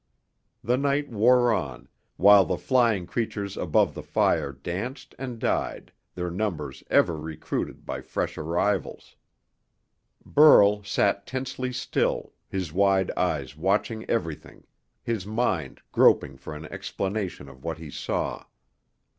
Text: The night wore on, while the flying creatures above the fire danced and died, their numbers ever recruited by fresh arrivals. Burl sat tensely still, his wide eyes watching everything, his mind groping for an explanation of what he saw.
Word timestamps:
The 0.63 0.77
night 0.79 1.09
wore 1.11 1.53
on, 1.53 1.87
while 2.17 2.43
the 2.43 2.57
flying 2.57 3.05
creatures 3.05 3.55
above 3.55 3.93
the 3.93 4.01
fire 4.01 4.51
danced 4.51 5.13
and 5.19 5.37
died, 5.37 5.91
their 6.15 6.31
numbers 6.31 6.83
ever 6.89 7.15
recruited 7.15 7.85
by 7.85 8.01
fresh 8.01 8.35
arrivals. 8.35 9.15
Burl 10.25 10.81
sat 10.83 11.27
tensely 11.27 11.71
still, 11.71 12.33
his 12.49 12.73
wide 12.73 13.11
eyes 13.11 13.55
watching 13.55 14.09
everything, 14.09 14.65
his 15.03 15.27
mind 15.27 15.81
groping 15.91 16.35
for 16.35 16.55
an 16.55 16.65
explanation 16.73 17.47
of 17.47 17.63
what 17.63 17.77
he 17.77 17.91
saw. 17.91 18.45